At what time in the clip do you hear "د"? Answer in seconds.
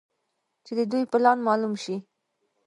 0.77-0.81